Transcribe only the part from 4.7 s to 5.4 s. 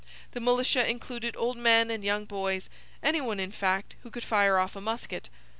a musket.